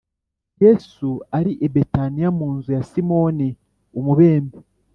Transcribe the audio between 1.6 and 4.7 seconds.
i Betaniya mu nzu ya Simoni umubembe